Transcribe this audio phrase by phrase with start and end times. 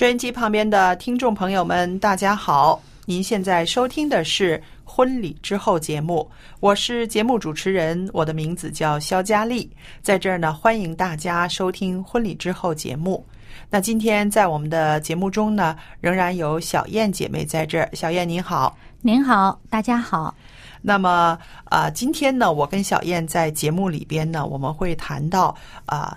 [0.00, 2.80] 收音机旁边的听众朋友们，大家好！
[3.04, 6.26] 您现在收听的是《婚礼之后》节目，
[6.58, 13.22] 我是节目主持人，我的名字叫肖佳丽，在这儿呢，欢迎大家收听《婚礼之后》节目。
[13.68, 17.86] 那今天在我们的节目中呢，仍然有小燕姐妹在这儿。
[17.92, 18.74] 小燕您好。
[19.02, 20.34] 您好，大家好。
[20.80, 26.16] 那么啊、今天呢，我跟小燕在节目里边呢，我们会谈到啊、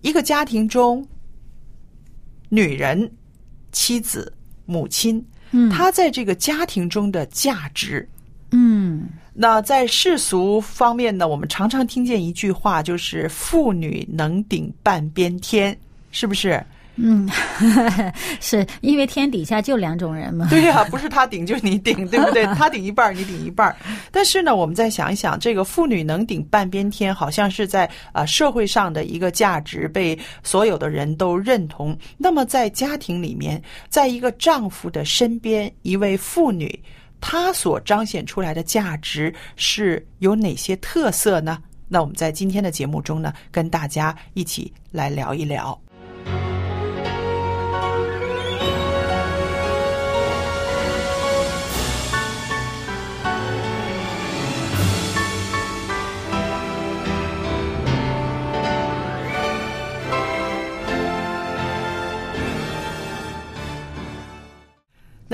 [0.00, 1.04] 一个家庭中，
[2.54, 3.10] 女人、
[3.72, 4.32] 妻子、
[4.64, 8.08] 母亲，嗯她在这个家庭中的价值。
[8.52, 15.76] 嗯那在世俗方面呢，我们常常听见一句话，就是“妇女能顶半边天”，
[16.12, 16.64] 是不是？
[16.96, 17.28] 嗯，
[18.40, 20.46] 是因为天底下就两种人嘛。
[20.48, 22.44] 对呀、不是他顶就是你顶，对不对？
[22.54, 23.76] 他顶一半儿，你顶一半儿。
[24.12, 31.98] 但是呢，我们再想一想，这个妇女能顶半边天，好像是在呃社会上的一个价值，被所有的人都认同。
[32.16, 36.78] 那么在家庭里面，在一个丈夫的身边，一位妇女，
[37.20, 41.58] 她所彰显出来的价值是有哪些特色呢？
[41.88, 45.78] 那我们在今天的节目中呢，跟大家一起来聊一聊。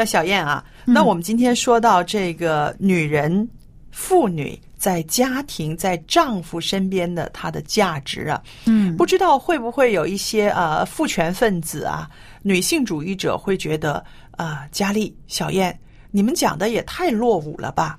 [0.01, 3.47] 那小燕啊，那我们今天说到这个女人、
[3.91, 12.09] 妇女在家庭、在丈夫身边的她的价值啊，嗯不知道会不会有一些呃父权分子啊、
[12.41, 14.03] 女性主义者会觉得
[14.39, 15.79] 啊、佳丽、小燕，
[16.11, 17.99] 你们讲的也太落伍了吧？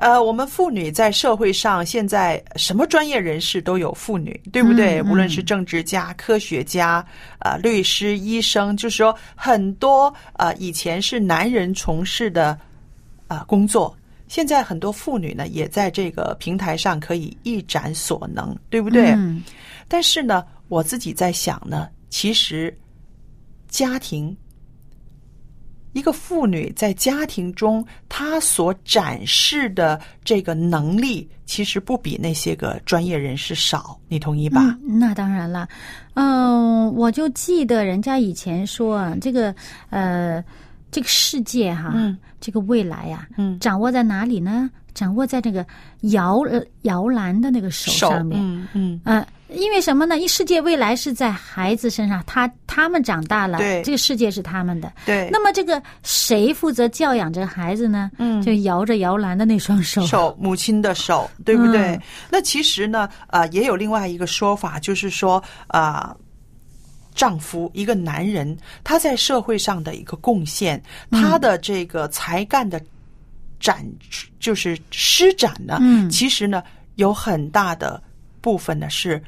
[0.00, 4.98] 呃，我们妇女在社会上现在什么专业人士都有妇女，对不对？
[4.98, 7.04] 嗯嗯无论是政治家、科学家、
[7.40, 12.58] 呃律师、医生，就是说很多呃以前是男人从事的
[13.28, 13.94] 啊、呃工作，
[14.26, 19.10] 现在很多妇女呢也在这个平台上可以一展所能，对不对？
[19.10, 19.44] 嗯
[19.86, 22.74] 但是呢，我自己在想呢，其实
[23.68, 24.34] 家庭，
[25.92, 34.60] 一个妇女在家庭中，她所展示的这个能力，其实不比那些个专业人士少，你同意吧？
[34.88, 35.68] 嗯，那当然了。
[36.14, 39.54] 嗯、我就记得人家以前说啊，这个
[39.88, 40.44] 呃，
[40.90, 44.70] 这个世界哈，嗯这个未来呀、嗯掌握在哪里呢？
[44.92, 45.64] 掌握在这个
[46.00, 46.40] 摇
[46.82, 48.40] 摇篮的那个手手上面。
[48.40, 50.18] 嗯嗯，呃，因为什么呢？
[50.18, 54.92] 一世界未来是在孩子身上，他他们长大了，对这个世界是他们的。
[55.04, 55.28] 对。
[55.30, 58.10] 那么这个谁负责教养这个孩子呢？
[58.18, 60.06] 嗯就摇着摇篮的那双手。
[60.06, 61.80] 手母亲的手，对不对？
[61.96, 62.00] 嗯
[62.30, 66.16] 那其实呢，呃，也有另外一个说法，就是说，啊、
[67.14, 70.80] 丈夫一个男人，他在社会上的一个贡献，
[71.10, 72.80] 他的这个才干的
[73.58, 73.84] 展，
[74.38, 76.62] 就是施展呢，嗯其实呢，
[76.94, 78.02] 有很大的
[78.40, 79.22] 部分呢是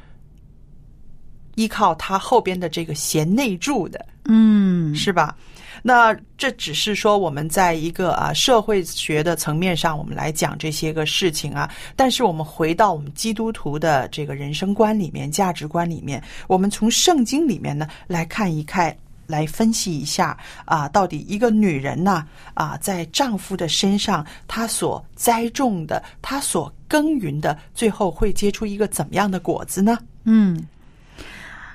[1.54, 4.04] 依靠他后边的这个贤内助的。
[4.26, 5.36] 嗯，是吧？
[5.84, 11.68] 那这只是说我们在一个啊社会学的层面上，我们来讲这些个事情啊。
[11.96, 18.96] 但是我们回到我们基督徒的这个人生观里面、价值观里面，我们从圣经里面呢来看一看，
[19.26, 29.98] 来分析一下啊，到底一个女人呢啊，在丈夫的身上，她所栽种的，她所耕耘的，最后会结出一个怎么样的果子呢？
[30.24, 30.62] 嗯，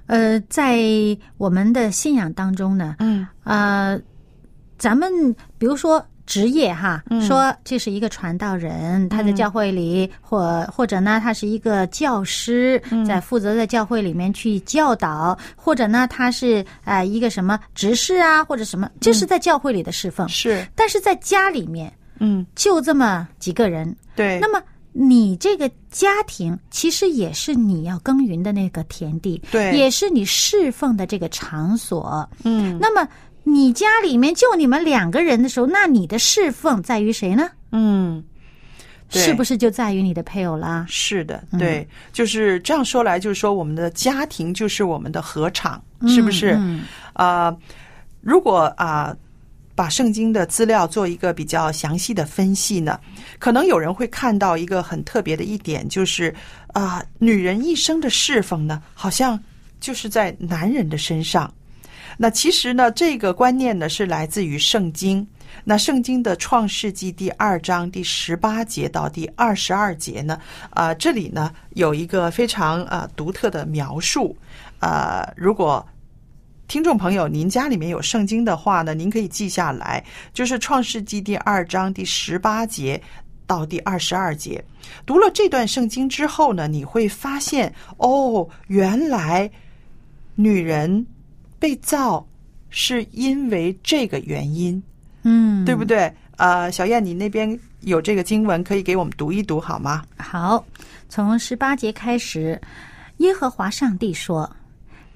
[0.08, 0.80] 呃，在
[1.38, 3.28] 我们的信仰当中呢，嗯。
[3.44, 4.00] 呃，
[4.78, 5.10] 咱们
[5.58, 7.22] 比如说职业哈，嗯。
[7.22, 13.06] 说这是一个传道人，他在教会里，或或者呢，他是一个教师，嗯。
[13.06, 20.28] 在负责在教会里面去教导，或者呢，他是呃一个什么执事啊，或者什么，这是在教会里的侍奉。
[20.28, 24.60] 是，但是在家里面嗯，就这么几个人，对，那么
[25.00, 32.28] 你这个家庭其实也是你要耕耘的那个田地，对也是你侍奉的这个场所。
[32.44, 33.08] 嗯那么
[33.44, 37.48] 你家里面就你们两个人的时候，那你的侍奉在于谁呢？
[37.72, 38.24] 嗯，
[39.10, 40.84] 是不是就在于你的配偶啦？
[40.90, 46.56] 是的，对，就是这样说来，就是说我们的家庭就是我们的合场，是不是？
[46.58, 47.56] 嗯啊、
[48.22, 49.16] 如果啊、
[49.78, 53.00] 把圣经的资料做一个比较详细的分析呢，
[53.38, 56.34] 可能有人会看到一个很特别的一点，就是
[56.74, 59.40] 啊、女人一生的侍奉呢，好像
[59.80, 61.54] 就是在男人的身上。
[62.18, 65.26] 那其实呢，这个观念呢是来自于圣经。
[65.64, 70.40] 那圣经的创世纪第二章第十八节到第二十二节呢，
[70.72, 74.36] 啊、这里呢有一个非常啊独特的描述。
[74.80, 75.86] 呃，如果
[76.68, 80.04] 听众朋友您家里面有圣经的话呢，您可以记下来，
[80.34, 83.02] 就是创世纪第二章第十八节。
[83.46, 84.62] 到第二十二节，
[85.06, 89.50] 读了这段圣经之后呢，你会发现哦，原来
[90.36, 91.08] 女人
[91.58, 92.28] 被造
[92.70, 94.84] 是因为这个原因，
[95.24, 96.14] 嗯，对不对？
[96.36, 100.04] 呃，小燕，你那边有这个经文，可以给我们读一读好吗？
[100.18, 100.62] 好，
[101.08, 102.60] 从十八节开始，
[103.20, 104.54] 耶和华上帝说：“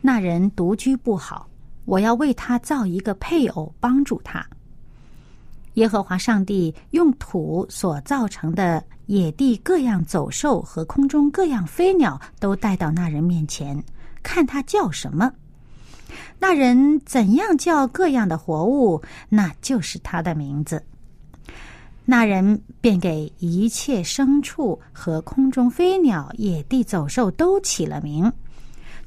[0.01, 1.47] 那人独居不好，
[1.85, 4.45] 我要为他造一个配偶帮助他。”
[5.75, 13.81] 耶和华上帝用土所造成的野地各样走兽和空中各样飞鸟都带到那人面前，
[14.21, 15.31] 看他叫什么。
[16.37, 20.83] 那人怎样叫各样的活物，那就是他的名字。
[22.03, 28.29] 那人便给一切牲畜和空中飞鸟、野地走兽都起了名，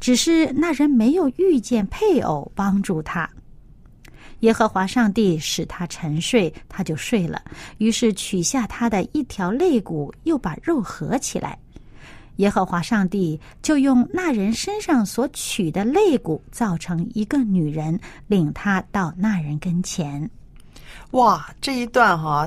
[0.00, 3.28] 只是那人没有遇见配偶帮助他。
[4.40, 7.42] 耶和华上帝使他沉睡，他就睡了。
[7.78, 11.58] 于是取下他的一条肋骨，又把肉合起来。
[12.36, 20.28] 耶和华上帝就用那人身上所取的肋骨造成一个女人，领他到那人跟前。
[21.12, 22.46] 哇，这一段哈、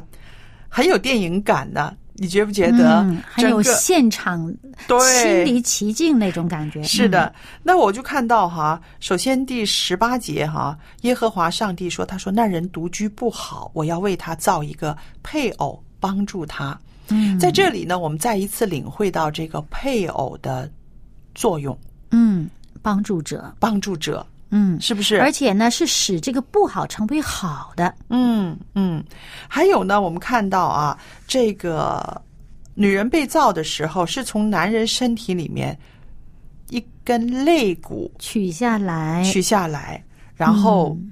[0.67, 3.01] 很有电影感的，你觉不觉得？
[3.01, 4.53] 嗯、很有现场
[4.87, 6.83] 对亲临其境那种感觉。
[6.83, 7.33] 是的，
[7.63, 16.77] 那我就看到哈，首先第十八节哈，耶和华上帝说：“他说那人独居不好，我要为他造一个配偶帮助他。”
[17.09, 20.69] 嗯，在这里呢，我们再一次领会到这个配偶的
[21.33, 21.77] 作用，
[22.11, 22.49] 嗯，
[22.81, 25.19] 帮助者，帮助者嗯，是不是？
[25.19, 27.93] 而且呢，是使这个不好成为好的。
[28.09, 29.03] 嗯嗯，
[29.47, 30.97] 还有呢，我们看到啊，
[31.27, 32.21] 这个
[32.73, 35.77] 女人被造的时候，是从男人身体里面
[36.69, 40.03] 一根肋骨取下来，取下来，
[40.35, 41.11] 然后、嗯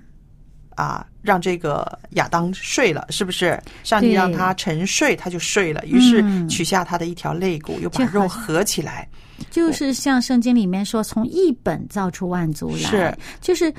[0.75, 3.61] 啊，让这个亚当睡了，是不是？
[3.83, 5.83] 上帝让他沉睡，他就睡了。
[5.85, 9.07] 于是嗯取下他的一条肋骨，又把肉合起来。
[9.49, 13.73] 就是像圣经里面说，从一本造出万族来，是就是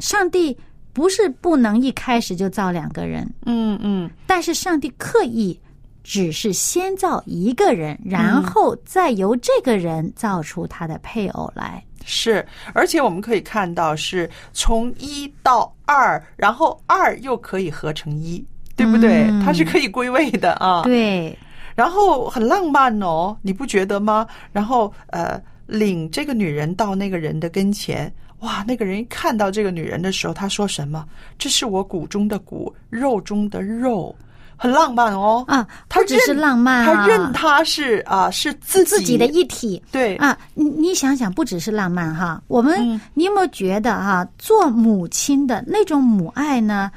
[0.00, 0.56] 上帝
[0.92, 5.58] 不是不能一开始就造两个人，嗯嗯，但是上帝刻意
[6.02, 11.82] 只是先造一个人，然后再由这个人造出他的配偶来。
[12.04, 12.46] 是。
[12.72, 18.44] 而且我们可以看到，是从一到二，然后二又可以合成一。
[18.76, 19.24] 对不对？
[19.24, 20.84] 嗯它是可以归位的啊。
[20.84, 21.36] 对，
[21.78, 24.26] 然后很浪漫哦，你不觉得吗？
[24.50, 31.06] 然后呃，领这个女人到那个人的跟前，哇，那个人一看到这个女人的时候，他说什么？
[31.38, 34.12] 这是我骨中的骨，肉中的肉，
[34.56, 35.44] 很浪漫哦。
[35.46, 39.80] 啊，他只是浪漫啊，他认他是啊，是自己自己的一体。
[39.92, 46.90] 对啊，你你想想，不只是浪漫哈，我们、嗯你有没有觉得哈，做母亲的那种母爱呢？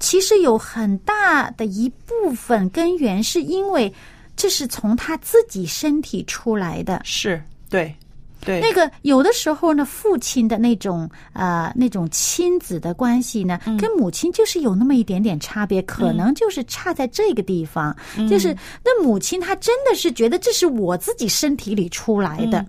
[0.00, 3.92] 其实有很大的一部分根源是因为
[4.34, 7.94] 这是从他自己身体出来的，是，对，
[8.44, 13.76] 对，那个有的时候呢，父亲的那种呃那种亲子的关系呢，嗯。
[13.76, 18.26] 跟母亲就是有那么一点点差别，可能就是差在这个地方，嗯。
[18.28, 22.60] 就是那母亲她真的是觉得这是我自己身体里出来的。
[22.60, 22.66] 嗯。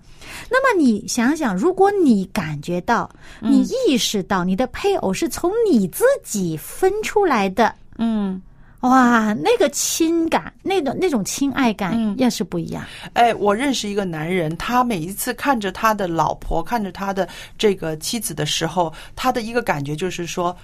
[0.50, 3.10] 那么你想想，如果你感觉到、
[3.40, 3.50] 嗯。
[3.50, 8.40] 你意识到你的配偶是从你自己分出来的，嗯。
[8.82, 12.84] 哇，那个亲感，那种那种亲爱感，嗯也是不一样。
[13.14, 20.56] 哎，我认识一个男人，他每一次看着他的老婆，看着他的这个妻子的时候，他的一个感觉就是说，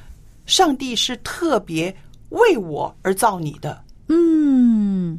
[0.46, 1.94] 上帝是特别
[2.30, 5.18] 为我而造你的，嗯，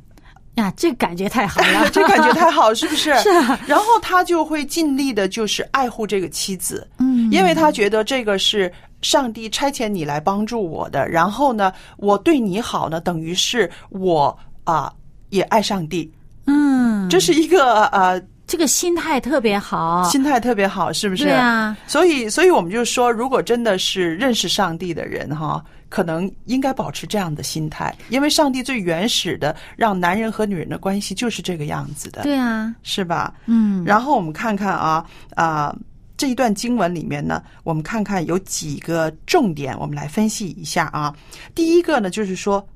[0.56, 3.18] 呀，这感觉太好了， 这感觉太好，是不是？
[3.20, 3.58] 是啊。
[3.66, 8.70] 然后他就会尽力的，就是爱护这个妻子，嗯，因为他觉得这个是
[9.02, 11.08] 上帝差遣你来帮助我的。
[11.08, 14.92] 然后呢，我对你好呢，等于是我啊、
[15.30, 16.12] 也爱上帝，
[16.46, 21.24] 嗯，这是一个呃这个心态特别好，心态特别好，是不是？
[21.24, 33.34] 对啊，所以，所以我们就说，如果真的是认识上帝的人哈，可能应该保持这样的心态，因为上帝最原始的让男人和女人的关系就是这个样子的，对啊，是吧？
[33.46, 35.76] 嗯，然后我们看看啊啊、
[36.20, 41.16] 这一段经文里面呢，我们看看有几个重点，我们来分析一下啊。
[41.56, 42.68] 第一个呢，就是说，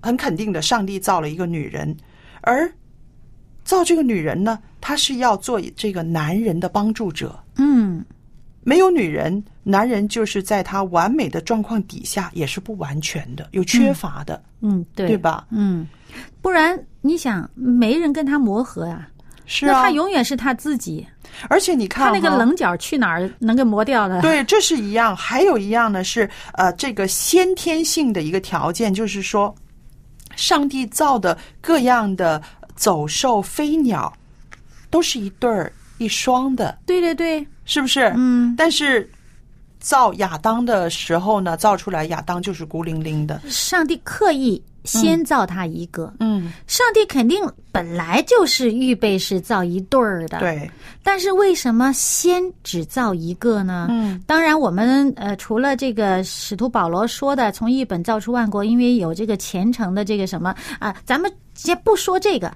[0.00, 1.96] 很肯定的，上帝造了一个女人，
[2.42, 2.72] 而
[3.64, 7.36] 造这个女人呢，她是要做这个男人的帮助者。
[7.56, 8.04] 嗯，
[8.62, 15.18] 没有女人，男人就是在他完美的状况底下也是不完全的，有缺乏的，嗯，对，对？
[15.18, 15.44] 吧？
[15.50, 15.88] 嗯，
[16.40, 19.08] 不然你想，没人跟他磨合呀、
[19.46, 21.06] 是啊那他，永远是他自己，
[21.48, 24.20] 而且你看他那个棱角去哪儿能给磨掉的？
[24.20, 25.16] 对，这是一样。
[25.16, 29.54] 还有一样呢，是呃，这个先天性的一个条件，就是说，
[30.34, 32.42] 上帝造的各样的
[32.74, 34.12] 走兽、飞鸟，
[34.90, 38.12] 都是一对儿一双的，对对对，是不是？
[38.16, 39.08] 嗯，但是
[39.78, 43.40] 造亚当的时候呢，造出来亚当就是孤零零的。
[43.48, 47.38] 上帝刻意先造他一个，嗯，上帝肯定
[47.72, 50.38] 本来就是预备是造一对儿的，。
[50.38, 50.70] 对，
[51.02, 53.88] 但是为什么先只造一个呢？
[53.90, 62.52] 嗯，当然，我们呃除了这个使徒保罗说的从一本造出万国，因为有这个虔诚的这个什么啊、咱们先不说这个。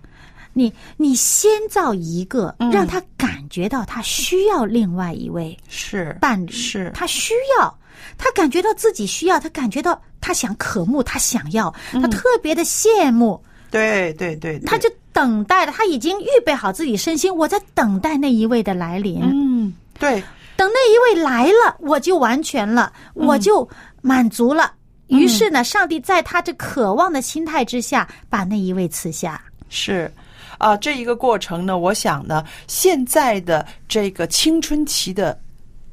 [0.53, 2.73] 你你先造一个，嗯。
[2.73, 6.91] 让他感觉到他需要另外一位是伴侣，是。
[6.93, 7.79] 他需要，
[8.19, 19.21] 他感觉到自己需要，他感觉到他想渴慕，他想要，他特别的羡慕，对对对，对他就等待了，他已经预备好自己身心，我在等待那一位的来临。
[19.23, 20.23] 嗯，对，
[20.57, 23.69] 等那一位来了，我就完全了，我就
[24.03, 24.73] 满足了。
[25.09, 29.43] 于是呢，上帝在他这渴望的心态之下，把那一位赐下。
[29.69, 30.12] 是。
[30.59, 35.41] 啊，这一个过程呢，我想呢，现在的这个青春期的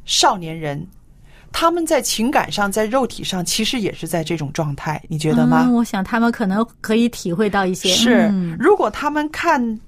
[0.03, 0.86] 少年人，
[1.51, 5.63] 他们在情感上、在肉体上，其实也是在这种状态，你觉得吗？
[5.66, 7.89] 嗯，我想他们可能可以体会到一些。
[7.89, 9.80] 是嗯，如果他们看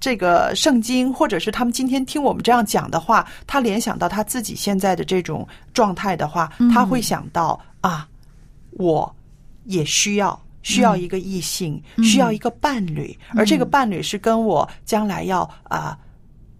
[0.00, 8.08] 这个圣经，或者是他们今天听我们这样讲的话，他联想到他自己现在的这种状态的话，嗯他会想到啊，
[8.72, 9.14] 我
[9.64, 10.40] 也需要。
[10.60, 15.96] 需要一个异性，嗯需要一个伴侣，而这个伴侣是跟我将来要啊、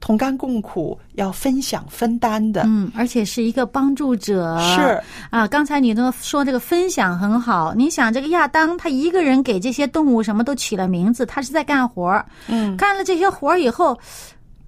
[0.01, 2.63] 同甘共苦，要分享分担的。
[2.67, 4.59] 嗯，而且是一个帮助者。
[4.61, 5.01] 是
[5.31, 7.75] 啊，刚才你都说这个分享很好。
[7.75, 13.99] 你想，这个亚当他一个人给这些动物什么都起了名字，他是在干活儿嗯，干了这些活儿以后，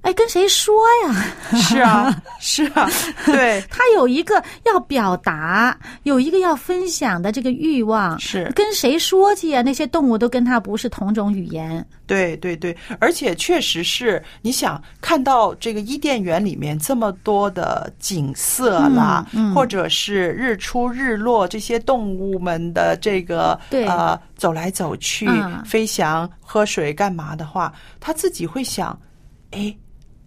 [0.03, 1.25] 哎，跟谁说呀？
[1.61, 2.89] 是啊，是啊，
[3.27, 9.61] 对，他有一个要表达，有一个要分享的这个欲望，是跟谁说去呀？
[9.61, 11.87] 那些动物都跟他不是同种语言。
[12.07, 28.99] 对对对，而且确实是，你想看到这个伊甸园里面这么多的景色啦，嗯嗯或者是日出日落这些动物们的这个对呃走来走去、嗯飞翔、喝水干嘛的话，他自己会想，
[29.51, 29.77] 哎。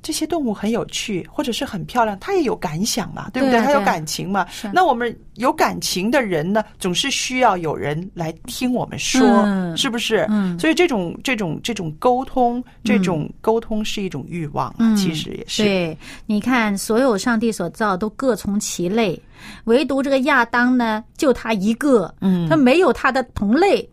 [0.03, 3.59] 这些动物很有趣，或者是很漂亮，它也有感想嘛，对不对？
[3.61, 4.45] 他有感情嘛。
[4.73, 10.27] 那我们有感情的人呢，总是需要有人来听我们说，嗯是不是？
[10.29, 15.63] 嗯所以这种这种这种沟通，这种沟通是一种欲望啊，嗯其实也是。
[15.63, 19.19] 对，你看，所有上帝所造都各从其类，
[19.63, 23.89] 唯独这个亚当呢，就他一个，嗯他没有他的同类，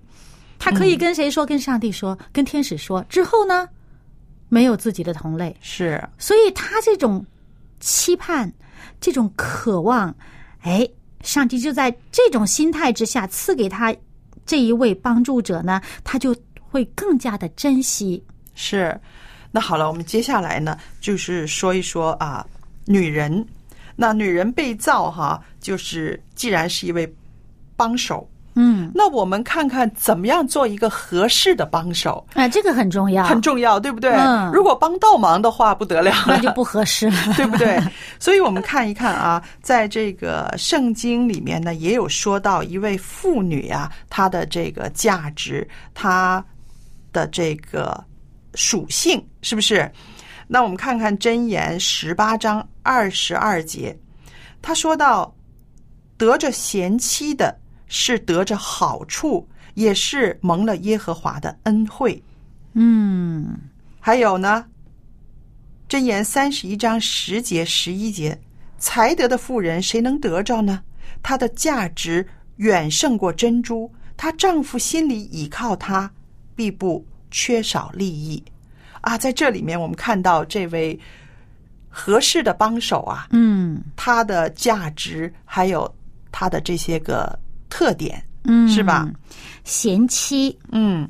[0.59, 1.47] 他可以跟谁说？
[1.47, 3.05] 跟上帝说，跟天使说。
[3.09, 3.69] 之后呢，
[4.51, 7.25] 没有自己的同类，是，所以他这种
[7.81, 8.53] 期盼、
[9.01, 10.15] 这种渴望，
[10.61, 10.87] 哎，
[11.23, 13.97] 上帝就在这种心态之下赐给他
[14.45, 16.37] 这一位帮助者呢，他就
[16.69, 18.23] 会更加的珍惜。
[18.55, 19.01] 是。
[19.53, 22.47] 那好了，我们接下来呢，就是说一说啊，
[22.85, 23.45] 女人。
[23.97, 27.13] 那女人被造哈，就是既然是一位
[27.75, 34.11] 帮手，嗯，那我们看看怎么样做一个合适的帮手，啊，这个很重要，很重要，对不对？
[34.13, 37.17] 嗯如果帮倒忙的话，不得了了，那就不合适了。
[37.37, 37.81] 对不对？
[38.19, 46.45] 所以我们看一看啊，在这个圣经里面呢，也有说到一位妇女啊，她的这个价值，她
[47.13, 48.03] 的这个
[48.55, 49.91] 属性，是不是？
[50.49, 53.97] 那我们看看箴言十八章二十二节，
[54.61, 55.33] 他说到：
[56.19, 57.57] 得着贤妻的
[57.91, 62.23] 是得着好处，也是蒙了耶和华的恩惠。
[62.73, 63.59] 嗯
[63.99, 64.65] 还有呢，
[65.93, 68.41] 《箴言》三十一章十节、十一节，
[68.79, 70.83] 才德的妇人谁能得着呢？
[71.23, 76.11] 她的价值远胜过珍珠，她丈夫心里倚靠她，
[76.55, 78.43] 必不缺少利益。
[79.01, 80.99] 啊，在这里面我们看到这位
[81.89, 85.93] 合适的帮手啊，嗯他的价值还有
[86.31, 87.37] 他的这些个
[87.71, 89.09] 特点，嗯，是吧？
[89.65, 91.09] 贤妻，嗯，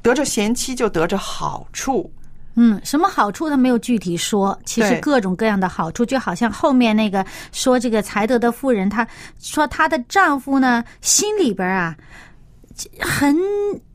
[0.00, 2.10] 得着贤妻就得着好处，
[2.54, 9.06] 嗯，什么好处他没有具体说，其实各种各样的好处，就好像后面那个说这个才德的妇人，她
[9.40, 11.96] 说她的丈夫呢心里边啊
[13.00, 13.36] 很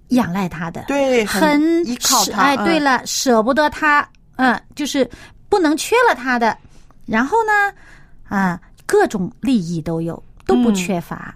[0.10, 2.42] 仰赖她的，对，很依靠他。
[2.42, 5.10] 哎，嗯对了，舍不得她，嗯，就是
[5.48, 6.58] 不能缺了她的。
[7.06, 7.74] 然后呢，
[8.28, 11.34] 啊，各种利益都有，都不嗯缺乏。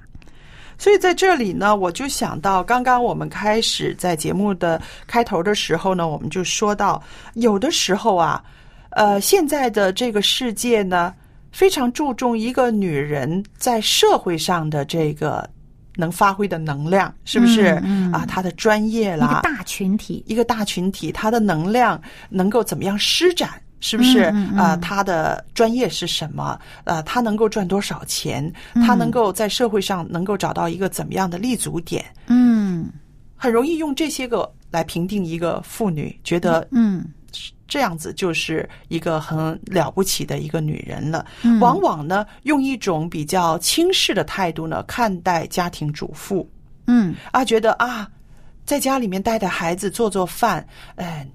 [0.78, 7.02] 所以在这里呢，我就想到，刚刚我们开始在节目的开头的时候呢，我们就说到，
[7.34, 8.44] 有的时候啊，
[8.92, 11.14] 呃，现在的这个世界呢，
[11.52, 15.50] 非常注重一个女人在社会上的这个
[15.96, 17.72] 能发挥的能量，是不是？
[17.84, 23.50] 嗯嗯啊，她的专业一个啦，大群体，一个大群体，她的能量能够怎么样施展？
[23.86, 24.32] 是不是？
[24.32, 26.60] 嗯嗯嗯啊，他的专业是什么？
[26.86, 28.52] 呃，他能够赚多少钱？
[28.84, 32.04] 他能够在社会上能够找到一个怎么样的立足点？
[32.26, 32.90] 嗯
[33.36, 37.06] 很容易用这些个来评定一个妇女，觉得嗯
[37.68, 41.24] 这样子就是一个很了不起的一个女人了。
[41.44, 46.50] 嗯往往呢，用一种比较轻视的态度呢看待家庭主妇
[46.88, 48.10] 嗯啊，觉得啊，
[48.66, 51.28] 在家里面带带孩子、做做饭，哎。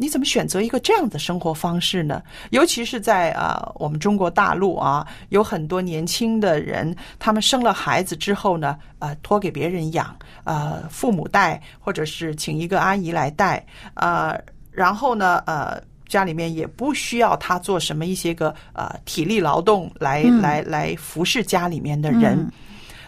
[0.00, 2.22] 你怎么选择一个这样的生活方式呢？
[2.50, 22.38] 尤其是在啊、我们中国大陆啊，有很多年轻的人，他们生了孩子之后呢，呃，托给别人养，呃，父母带，或者是请一个阿姨来带，呃，然后呢，呃，家里面也不需要他做什么一些个呃体力劳动来、嗯来来服侍家里面的人。
[22.38, 22.50] 嗯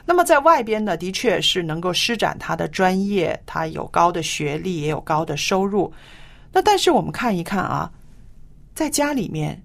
[0.06, 5.92] 那么在外边呢，的确是能够施展他的专业，他有高的学历，也有高的收入。
[6.52, 7.90] 那但是我们看一看啊，
[8.74, 9.60] 在家里面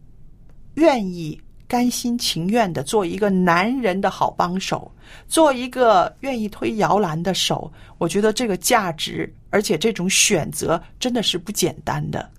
[0.75, 4.91] 愿意甘心情愿的做一个男人的好帮手，
[5.27, 12.29] 做一个愿意推摇篮的手，我觉得这个价值，而且这种选择真的是不简单的。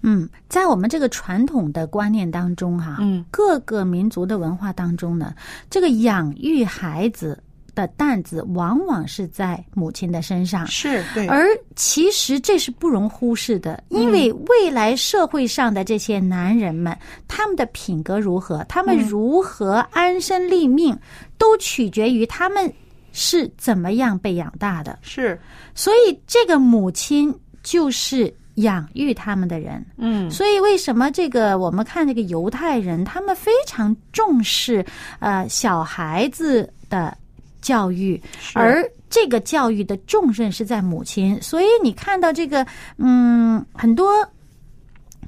[0.00, 5.32] 嗯，在我们这个传统的观念当中、哈，嗯，各个民族的文化当中呢，
[5.70, 7.40] 这个养育孩子
[7.74, 10.66] 的担子往往是在母亲的身上。
[10.66, 16.96] 是对，而其实这是不容忽视的，因为未来社会上的这些男人们，
[17.28, 20.96] 他们的品格如何，他们如何安身立命，
[21.38, 22.72] 都取决于他们
[23.12, 24.98] 是怎么样被养大的。
[25.02, 25.40] 是
[25.74, 29.84] 所以，这个母亲就是养育他们的人。
[29.96, 34.84] 嗯所以，为什么这个我们看这个犹太人，他们非常重视
[35.20, 37.16] 呃小孩子的
[37.62, 38.20] 教育，
[38.52, 41.40] 而这个教育的重任是在母亲。
[41.40, 42.66] 所以，你看到这个
[42.98, 44.12] 嗯很多。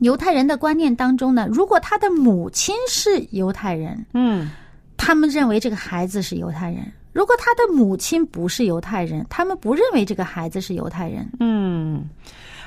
[0.01, 4.51] 犹太人的观念当中呢，如果他的母亲是犹太人，嗯
[4.97, 11.25] 他们认为这个孩子是犹太人；如果他的母亲不是犹太人，他们不认为这个孩子是犹太人。
[11.39, 12.05] 嗯。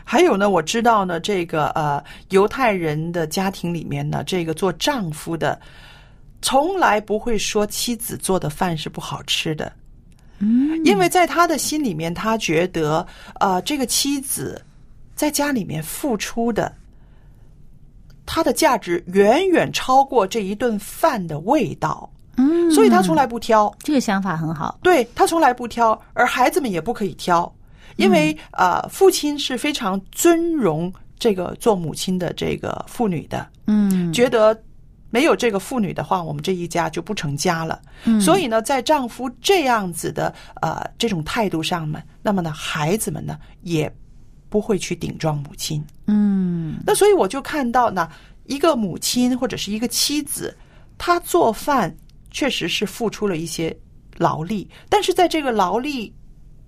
[0.06, 5.60] 还有呢，我知道呢，这个呃，犹太人的家庭里面呢，这个做丈夫的，
[6.42, 9.72] 从来不会说妻子做的饭是不好吃的。
[10.40, 13.06] 嗯，因为在他的心里面，他觉得，
[13.40, 14.64] 呃，这个妻子
[15.16, 16.72] 在家里面付出的，
[18.24, 23.76] 他的价值远远超过这一顿饭的味道，嗯，所以他从来不挑。
[23.80, 24.78] 这个想法很好。
[24.84, 27.52] 对他从来不挑，而孩子们也不可以挑，
[27.96, 34.56] 因为、呃，父亲是非常尊荣这个做母亲的这个妇女的，嗯，觉得
[35.10, 37.82] 没有这个妇女的话，我们这一家就不成家了。
[38.04, 43.92] 嗯所以呢，在丈夫这样子的呃这种态度上呢，那么呢，孩子们呢也
[44.50, 45.84] 不会去顶撞母亲。
[46.08, 48.10] 嗯那所以我就看到呢，
[48.46, 50.56] 一个母亲或者是一个妻子，
[50.98, 51.96] 她做饭
[52.30, 53.76] 确实是付出了一些
[54.18, 56.14] 劳力，但是在这个劳力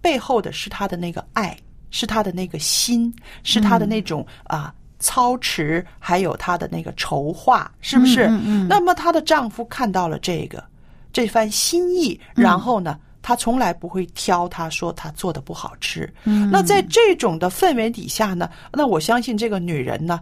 [0.01, 1.57] 背后的是她的那个爱，
[1.91, 4.73] 是她的那个心，是她的那种啊。
[4.99, 8.27] 操持，还有她的那个筹划，是不是？
[8.27, 10.63] 嗯嗯嗯那么她的丈夫看到了这个
[11.11, 16.11] 这番心意，然后呢，他从来不会挑，他说他做的不好吃。
[16.25, 20.19] 嗯那在这种的氛围底下呢，那我相信这个女人呢，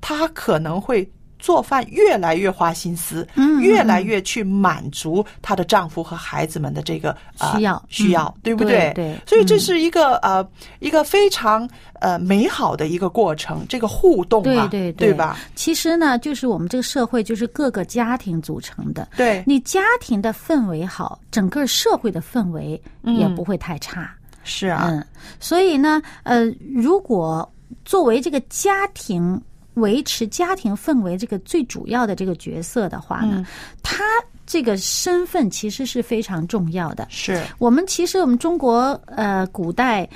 [0.00, 3.26] 她可能会做饭越来越花心思，
[3.60, 10.46] 越来越去满足她的丈夫和孩子们的这个、呃、需要需要，嗯对不对对所以这嗯是一个、呃
[10.80, 11.68] 一个非常
[12.00, 15.36] 呃美好的一个过程，这个互动啊，对对对吧？？
[15.54, 19.08] 其实呢，就是我们这个社会就是各个家庭组成的。
[19.16, 24.14] 对，你家庭的氛围好，整个社会的氛围也不会太差。
[24.44, 25.04] 是啊，嗯，
[25.40, 26.44] 所以呢，呃，
[26.74, 27.50] 如果
[27.84, 29.40] 作为这个家庭
[29.76, 33.46] 维持家庭氛围这个最主要的这个角色的话呢，嗯。
[33.82, 34.04] 他
[34.46, 37.06] 这个身份其实是非常重要的。
[37.10, 37.42] 是。
[37.58, 40.08] 我们其实我们中国呃古代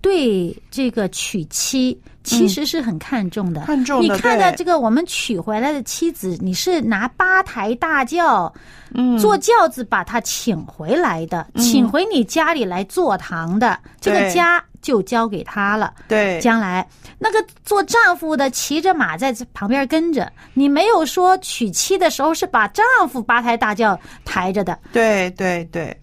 [0.00, 3.62] 对这个娶妻其实是很看重的。
[3.62, 8.52] 嗯看重的你看到这个我们娶回来的妻子，你是拿八抬大轿，
[8.94, 9.16] 嗯。
[9.18, 15.92] 坐轿子把她请回来的，请回你家里来坐堂的，这个家就交给他了。
[16.06, 24.78] 对，将来那个做丈夫的骑着马在旁边跟着，你没有说娶妻的时候是把丈夫八抬大轿抬着的。
[24.92, 26.00] 对对对，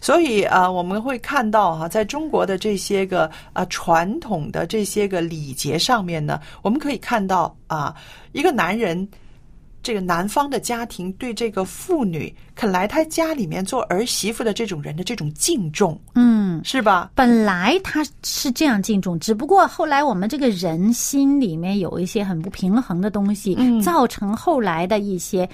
[0.00, 7.92] 所以啊、呃我们会看到哈、在中国的这些个啊、呃传统的这些个礼节上面呢，我们可以看到啊、
[8.30, 9.08] 一个男人。
[9.86, 16.60] 这个男方的家庭对这个妇女肯来他家里面做儿媳妇的这种人的这种敬重，嗯。
[16.64, 17.10] 是吧？
[17.14, 25.48] 本来他是这样敬重，只不过后来我们这个人心里面有一些很不平衡的东西，嗯造成后来的一些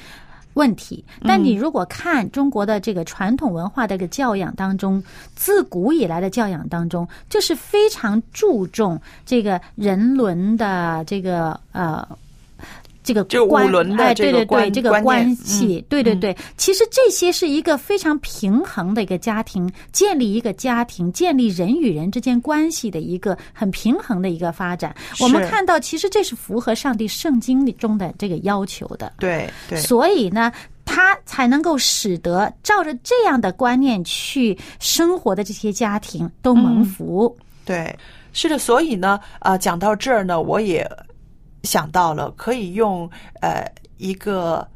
[0.54, 1.04] 问题。
[1.24, 5.02] 但你如果看中国的这个传统文化的一个教养当中，
[5.34, 12.08] 自古以来的教养当中，就是非常注重这个人伦的这个呃。
[13.02, 13.66] 这个这个五关
[14.00, 24.94] 哎，对对对，这个关系，嗯对对对，其实这些是一个非常平衡的一个家庭，建立一个家庭，建立人与人之间关系的一个很平衡的一个发展。
[25.20, 29.12] 我们看到，其实这是符合上帝圣经里中的这个要求的。
[29.18, 30.52] 对对，所以呢，
[30.84, 37.36] 他才能够使得照着这样的观念去生活的这些家庭都蒙福。
[37.64, 37.96] 对，
[38.32, 40.88] 是的，所以呢，啊，讲到这儿呢，我也
[41.62, 43.08] 想到了可以用
[43.40, 43.64] 呃
[43.98, 44.66] 一个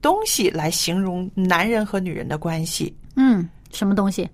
[0.00, 2.94] 东西来形容男人和女人的关系。
[3.16, 4.28] 嗯，什么东西？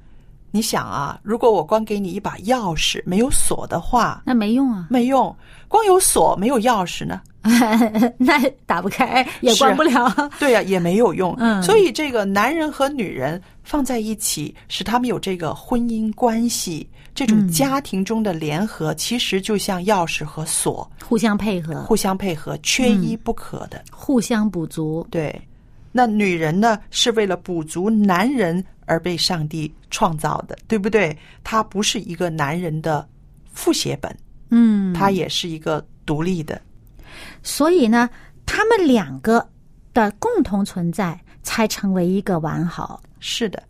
[0.51, 5.35] 你想啊，如果我光给你一把钥匙，没有锁的话，那没用啊，没用；
[5.67, 7.21] 光有锁没有钥匙呢，
[8.19, 10.31] 那打不开也关不了。
[10.39, 11.35] 对呀、也没有用。
[11.39, 23.83] 嗯所以这个男人和女人放在一起，使他们有这个婚姻关系，这种嗯家庭中的联合，其实就像钥匙和锁，互相配合，互相配合，缺一不可的。
[23.90, 25.07] 互相补足。
[25.11, 25.40] 对，
[25.90, 31.16] 那女人呢，是为了补足男人而被上帝创造的，对不对？
[31.42, 33.09] 她不是一个男人的
[33.50, 34.14] 复写本，
[34.50, 36.61] 嗯，她也是一个独立的。
[37.42, 38.11] 所以呢，
[38.44, 39.48] 他们两个
[39.94, 43.01] 的共同存在，才成为一个完好。
[43.21, 43.63] 是的，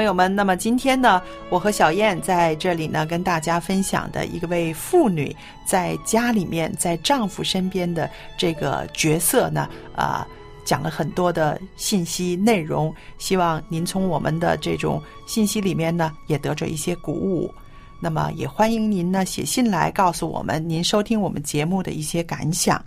[0.00, 5.36] 朋友们，那么今天呢，我和小燕在这里呢，跟大家分享的一个位妇女
[5.66, 8.08] 在家里面，在丈夫身边的
[8.38, 10.26] 这个角色呢，啊、
[10.64, 17.52] 讲了很多的信息内容，希望您从我们的这种信息里面呢，也得着一些鼓舞。
[18.00, 22.82] 那么也欢迎您呢写信来告诉我们您收听我们节目的一些感想。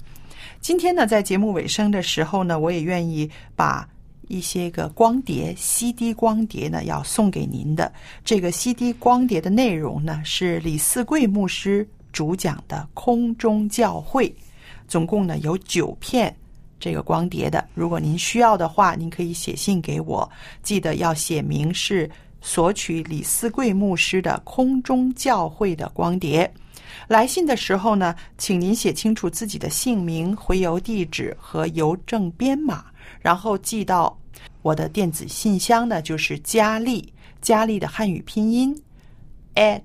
[0.61, 3.87] 今天呢，在节目尾声的时候呢，我也愿意把
[4.33, 7.93] 一些个光碟 CD 光碟呢，要送给您的。
[8.25, 14.27] 这个 CD 光碟的内容呢，是李四贵牧师主讲的《空中教会》，
[14.87, 16.35] 总共呢有九片
[16.79, 17.63] 这个光碟的。
[17.75, 20.27] 如果您需要的话，您可以写信给我，
[20.63, 22.09] 记得要写明是
[22.41, 26.51] 索取李四贵牧师的《空中教会》的光碟。
[27.07, 32.85] 来信的时候呢，请您写清楚自己的姓名、回邮地址和邮政编码，
[33.19, 34.17] 然后寄到
[34.63, 38.75] 我的电子信箱呢，就是佳丽，佳丽的汉语拼音
[39.53, 39.83] at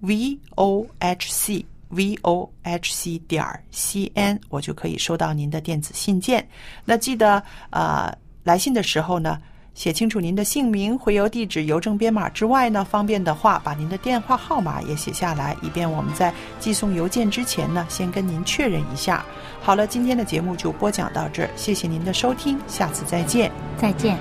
[0.00, 6.44] v o h c v o h c 点 c n，我就可以收到您的电子信件。
[6.84, 9.40] 那记得呃，来信的时候呢。
[9.76, 19.22] 写清楚您的姓名、回邮地址、邮政编码之外呢，方便的话把您的电话号码也写下来，以便我们在寄送邮件之前呢，先跟您确认一下。
[19.60, 23.52] 好了，今天的节目就播讲到这儿，谢谢您的收听，下次再见。
[23.76, 24.16] 再见。